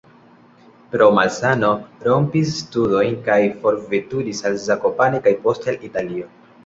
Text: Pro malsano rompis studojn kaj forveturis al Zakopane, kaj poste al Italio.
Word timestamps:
Pro 0.93 1.09
malsano 1.17 1.69
rompis 2.07 2.55
studojn 2.61 3.19
kaj 3.29 3.39
forveturis 3.61 4.41
al 4.51 4.59
Zakopane, 4.65 5.25
kaj 5.29 5.35
poste 5.45 5.73
al 5.75 5.83
Italio. 5.91 6.33